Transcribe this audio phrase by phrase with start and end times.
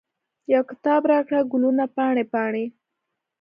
[0.53, 2.65] یو کتاب راکړه، ګلونه پاڼې، پاڼې